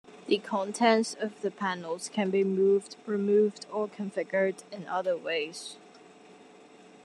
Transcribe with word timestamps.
The 0.25 0.39
contents 0.39 1.13
of 1.13 1.41
the 1.41 1.51
panels 1.51 2.09
can 2.09 2.31
be 2.31 2.43
moved, 2.43 2.95
removed, 3.05 3.67
or 3.71 3.87
configured 3.87 4.63
in 4.71 4.87
other 4.87 5.15
ways. 5.15 5.77